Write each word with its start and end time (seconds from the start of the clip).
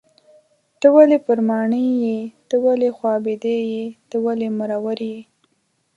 ته 0.79 0.87
ولې 0.95 1.17
پر 1.25 1.37
ماڼي 1.49 1.85
یې 2.03 2.17
.ته 2.49 2.55
ولې 2.63 2.89
خوابدی 2.97 3.57
یې 3.71 3.83
.ته 4.09 4.17
ولې 4.25 4.47
مرور 4.57 4.99
یې 5.11 5.19